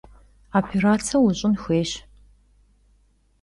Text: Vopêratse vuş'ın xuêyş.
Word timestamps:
Vopêratse 0.51 1.15
vuş'ın 1.23 1.53
xuêyş. 1.61 1.91